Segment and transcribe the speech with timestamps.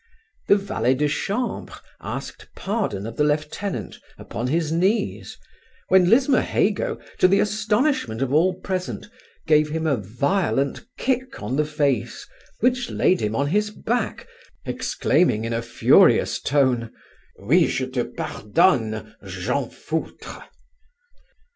[0.47, 5.37] The valet de chambre asked pardon of the lieutenant upon his knees,
[5.89, 9.07] when Lismahago, to the astonishment of all present,
[9.45, 12.25] gave him a violent kick on the face,
[12.61, 14.25] which laid him on his back,
[14.65, 16.91] exclaiming in a furious tone,
[17.39, 20.45] 'Oui je te pardonne, gens foutre.